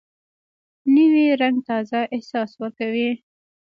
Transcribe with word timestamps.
نوی 0.93 1.25
رنګ 1.41 1.57
تازه 1.69 1.99
احساس 2.15 2.51
ورکوي 2.61 3.09